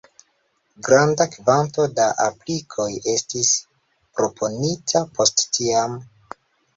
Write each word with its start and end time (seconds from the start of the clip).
Granda 0.85 1.25
kvanto 1.33 1.83
da 1.99 2.07
aplikoj 2.23 2.87
estis 3.13 3.51
proponita 4.21 5.03
post 5.19 5.45
tiam. 5.59 5.95